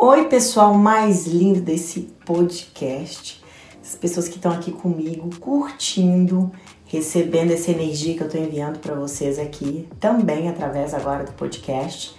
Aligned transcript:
Oi, 0.00 0.26
pessoal 0.26 0.74
mais 0.74 1.26
lindo 1.26 1.60
desse 1.60 2.02
podcast. 2.24 3.42
As 3.82 3.96
pessoas 3.96 4.28
que 4.28 4.36
estão 4.36 4.52
aqui 4.52 4.70
comigo, 4.70 5.28
curtindo, 5.40 6.52
recebendo 6.86 7.50
essa 7.50 7.72
energia 7.72 8.14
que 8.14 8.22
eu 8.22 8.28
estou 8.28 8.40
enviando 8.40 8.78
para 8.78 8.94
vocês 8.94 9.40
aqui, 9.40 9.88
também 9.98 10.48
através 10.48 10.94
agora 10.94 11.24
do 11.24 11.32
podcast. 11.32 12.16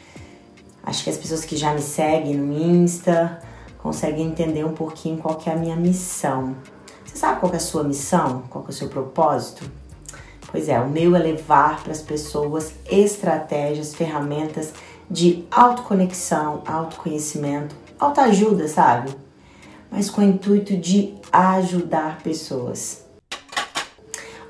Acho 0.83 1.05
que 1.05 1.09
as 1.09 1.15
pessoas 1.15 1.45
que 1.45 1.55
já 1.55 1.73
me 1.73 1.81
seguem 1.81 2.36
no 2.36 2.51
Insta 2.51 3.39
conseguem 3.77 4.27
entender 4.27 4.65
um 4.65 4.73
pouquinho 4.73 5.18
qual 5.18 5.37
que 5.37 5.50
é 5.50 5.54
a 5.54 5.55
minha 5.55 5.77
missão. 5.77 6.57
Você 7.05 7.15
sabe 7.15 7.39
qual 7.39 7.54
é 7.54 7.55
a 7.55 7.61
sua 7.61 7.86
missão? 7.86 8.43
Qual 8.50 8.65
é 8.65 8.69
o 8.71 8.73
seu 8.73 8.89
propósito? 8.89 9.64
Pois 10.51 10.68
é, 10.68 10.77
o 10.82 10.89
meu 10.89 11.15
é 11.15 11.19
levar 11.19 11.82
para 11.82 11.93
as 11.93 12.01
pessoas 12.01 12.73
estratégias, 12.89 13.96
ferramentas 13.96 14.73
de 15.09 15.43
autoconexão, 15.49 16.61
autoconhecimento, 16.65 17.75
autoajuda, 18.00 18.67
sabe? 18.67 19.09
Mas 19.91 20.09
com 20.09 20.21
o 20.21 20.23
intuito 20.23 20.77
de 20.77 21.15
ajudar 21.31 22.19
pessoas. 22.21 23.04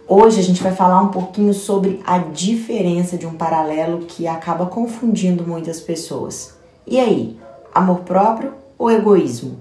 Hoje 0.05 0.40
a 0.40 0.44
gente 0.44 0.62
vai 0.62 0.73
falar 0.76 1.02
um 1.02 1.09
pouquinho 1.09 1.53
sobre 1.53 2.02
a 2.05 2.17
diferença 2.17 3.17
de 3.17 3.26
um 3.26 3.36
paralelo 3.36 4.00
que 4.00 4.27
acaba 4.27 4.66
confundindo 4.66 5.48
muitas 5.48 5.80
pessoas. 5.80 6.58
E 6.86 7.00
aí, 7.00 7.39
amor 7.73 8.00
próprio 8.00 8.53
ou 8.78 8.91
egoísmo? 8.91 9.59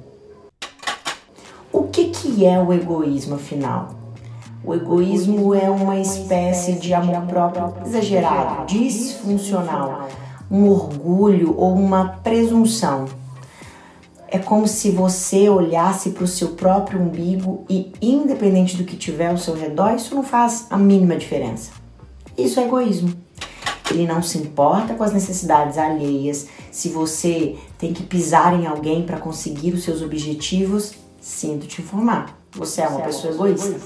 O 1.71 1.85
que, 1.85 2.07
que 2.07 2.45
é 2.45 2.59
o 2.59 2.73
egoísmo, 2.73 3.35
afinal? 3.35 3.91
O 4.65 4.75
egoísmo 4.75 5.55
é 5.55 5.71
uma 5.71 5.99
espécie 5.99 6.73
de 6.73 6.93
amor 6.93 7.23
próprio 7.27 7.75
exagerado, 7.87 8.67
disfuncional 8.67 10.09
um 10.51 10.69
orgulho 10.69 11.55
ou 11.57 11.75
uma 11.75 12.09
presunção. 12.23 13.07
É 14.31 14.39
como 14.39 14.69
se 14.69 14.91
você 14.91 15.49
olhasse 15.49 16.11
para 16.11 16.25
o 16.25 16.29
seu 16.29 16.49
próprio 16.49 17.01
umbigo 17.01 17.65
e, 17.69 17.93
independente 18.03 18.77
do 18.77 18.85
que 18.85 18.97
tiver 18.97 19.29
ao 19.29 19.39
seu 19.39 19.55
redor, 19.55 19.95
isso 19.95 20.15
não 20.15 20.23
faz 20.23 20.67
a 20.69 20.77
mínima 20.77 21.17
diferença. 21.17 21.71
Isso 22.37 22.61
é 22.61 22.65
egoísmo. 22.65 23.15
Ele 23.91 24.07
não 24.07 24.23
se 24.23 24.37
importa 24.37 24.93
com 24.95 25.03
as 25.03 25.15
necessidades 25.15 25.79
alheias. 25.79 26.47
Se 26.71 26.91
você 26.91 27.57
tem 27.79 27.95
que 27.95 28.03
pisar 28.03 28.53
em 28.53 28.67
alguém 28.67 29.03
para 29.03 29.17
conseguir 29.17 29.73
os 29.73 29.83
seus 29.83 30.03
objetivos, 30.03 30.93
sinto 31.21 31.67
te 31.67 31.81
informar. 31.81 32.39
Você 32.53 32.83
é 32.83 32.89
uma 32.89 33.01
pessoa 33.01 33.33
egoísta. 33.33 33.77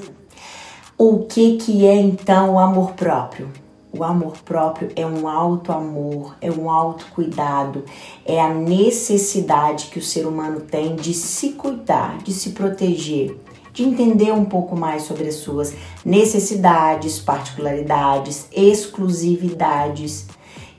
O 0.99 1.21
que, 1.21 1.57
que 1.57 1.87
é 1.87 1.97
então 1.97 2.55
o 2.55 2.59
amor 2.59 2.93
próprio? 2.93 3.49
O 3.95 4.03
amor 4.03 4.39
próprio 4.43 4.91
é 4.97 5.07
um 5.07 5.29
alto 5.29 5.71
amor, 5.71 6.35
é 6.41 6.51
um 6.51 6.71
alto 6.71 7.07
cuidado, 7.15 7.85
é 8.25 8.41
a 8.41 8.49
necessidade 8.49 9.89
que 9.89 9.99
o 9.99 10.03
ser 10.03 10.27
humano 10.27 10.61
tem 10.61 10.97
de 10.97 11.13
se 11.13 11.51
cuidar, 11.51 12.17
de 12.19 12.33
se 12.33 12.51
proteger, 12.51 13.39
de 13.71 13.83
entender 13.83 14.33
um 14.33 14.47
pouco 14.47 14.75
mais 14.75 15.03
sobre 15.03 15.29
as 15.29 15.35
suas 15.35 15.75
necessidades, 16.03 17.19
particularidades, 17.19 18.49
exclusividades. 18.51 20.27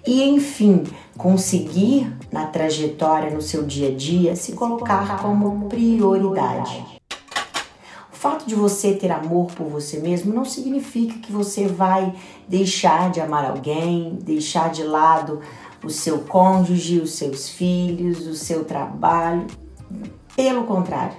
E, 0.05 0.23
enfim, 0.23 0.83
conseguir 1.15 2.11
na 2.31 2.47
trajetória, 2.47 3.29
no 3.29 3.43
seu 3.43 3.63
dia 3.63 3.89
a 3.89 3.95
dia, 3.95 4.35
se 4.35 4.53
colocar 4.53 5.21
como 5.21 5.69
prioridade 5.69 6.92
fato 8.23 8.47
de 8.47 8.55
você 8.55 8.93
ter 8.93 9.11
amor 9.11 9.47
por 9.47 9.67
você 9.67 9.99
mesmo 9.99 10.33
não 10.33 10.45
significa 10.45 11.19
que 11.19 11.29
você 11.29 11.67
vai 11.67 12.15
deixar 12.47 13.11
de 13.11 13.19
amar 13.19 13.43
alguém, 13.43 14.17
deixar 14.21 14.71
de 14.71 14.81
lado 14.81 15.41
o 15.83 15.89
seu 15.89 16.19
cônjuge, 16.19 17.01
os 17.01 17.15
seus 17.15 17.49
filhos, 17.49 18.25
o 18.25 18.33
seu 18.33 18.63
trabalho. 18.63 19.45
Pelo 20.37 20.63
contrário, 20.63 21.17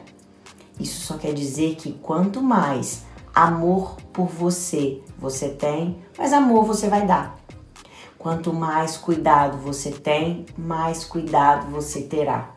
isso 0.80 1.04
só 1.04 1.18
quer 1.18 1.34
dizer 1.34 1.74
que 1.74 1.92
quanto 1.92 2.40
mais 2.40 3.04
amor 3.34 3.96
por 4.10 4.28
você 4.28 5.02
você 5.18 5.50
tem, 5.50 5.98
mais 6.16 6.32
amor 6.32 6.64
você 6.64 6.88
vai 6.88 7.06
dar. 7.06 7.38
Quanto 8.16 8.50
mais 8.50 8.96
cuidado 8.96 9.58
você 9.58 9.90
tem, 9.90 10.46
mais 10.56 11.04
cuidado 11.04 11.70
você 11.70 12.00
terá. 12.00 12.53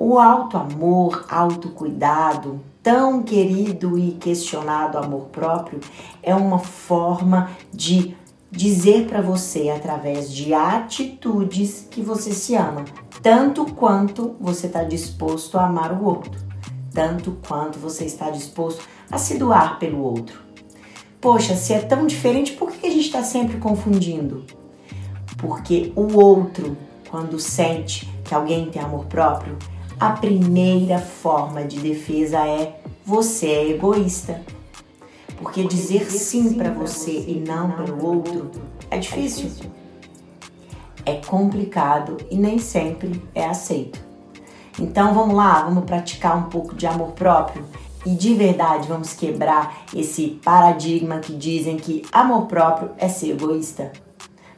O 0.00 0.16
alto 0.16 0.56
amor, 0.56 1.26
autocuidado, 1.28 2.60
tão 2.80 3.20
querido 3.20 3.98
e 3.98 4.12
questionado 4.12 4.96
amor 4.96 5.22
próprio 5.22 5.80
é 6.22 6.32
uma 6.36 6.60
forma 6.60 7.50
de 7.74 8.16
dizer 8.48 9.08
para 9.08 9.20
você 9.20 9.70
através 9.70 10.32
de 10.32 10.54
atitudes 10.54 11.88
que 11.90 12.00
você 12.00 12.30
se 12.30 12.54
ama, 12.54 12.84
tanto 13.20 13.66
quanto 13.74 14.36
você 14.40 14.68
está 14.68 14.84
disposto 14.84 15.58
a 15.58 15.66
amar 15.66 15.92
o 15.92 16.04
outro, 16.04 16.40
tanto 16.94 17.36
quanto 17.48 17.76
você 17.80 18.04
está 18.04 18.30
disposto 18.30 18.80
a 19.10 19.18
se 19.18 19.36
doar 19.36 19.80
pelo 19.80 20.00
outro. 20.00 20.40
Poxa, 21.20 21.56
se 21.56 21.72
é 21.72 21.80
tão 21.80 22.06
diferente, 22.06 22.52
por 22.52 22.70
que 22.70 22.86
a 22.86 22.90
gente 22.90 23.06
está 23.06 23.24
sempre 23.24 23.56
confundindo? 23.56 24.44
Porque 25.38 25.92
o 25.96 26.16
outro, 26.16 26.76
quando 27.10 27.40
sente 27.40 28.08
que 28.24 28.32
alguém 28.32 28.70
tem 28.70 28.80
amor 28.80 29.06
próprio, 29.06 29.58
a 30.00 30.10
primeira 30.10 30.98
forma 30.98 31.64
de 31.64 31.80
defesa 31.80 32.46
é 32.46 32.80
você 33.04 33.46
é 33.46 33.70
egoísta. 33.70 34.40
Porque 35.38 35.64
dizer 35.64 36.10
sim 36.10 36.54
para 36.54 36.70
você 36.70 37.24
e 37.26 37.42
não 37.46 37.70
para 37.70 37.92
o 37.92 38.04
outro 38.04 38.50
é 38.90 38.98
difícil. 38.98 39.50
É 41.04 41.14
complicado 41.14 42.16
e 42.30 42.36
nem 42.36 42.58
sempre 42.58 43.22
é 43.34 43.46
aceito. 43.46 44.00
Então 44.78 45.12
vamos 45.14 45.34
lá, 45.34 45.62
vamos 45.62 45.84
praticar 45.84 46.36
um 46.36 46.44
pouco 46.44 46.74
de 46.74 46.86
amor 46.86 47.12
próprio 47.12 47.64
e 48.06 48.10
de 48.14 48.34
verdade 48.34 48.86
vamos 48.86 49.14
quebrar 49.14 49.84
esse 49.94 50.38
paradigma 50.44 51.18
que 51.18 51.34
dizem 51.34 51.76
que 51.76 52.04
amor 52.12 52.46
próprio 52.46 52.90
é 52.98 53.08
ser 53.08 53.30
egoísta. 53.30 53.92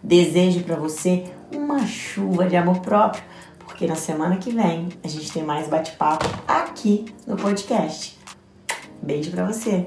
Desejo 0.02 0.62
para 0.64 0.76
você 0.76 1.24
uma 1.54 1.86
chuva 1.86 2.46
de 2.46 2.56
amor 2.56 2.80
próprio 2.80 3.22
porque 3.70 3.86
na 3.86 3.94
semana 3.94 4.36
que 4.36 4.50
vem 4.50 4.88
a 5.02 5.08
gente 5.08 5.32
tem 5.32 5.42
mais 5.44 5.68
bate-papo 5.68 6.26
aqui 6.46 7.06
no 7.26 7.36
podcast. 7.36 8.18
Beijo 9.00 9.30
para 9.30 9.46
você. 9.46 9.86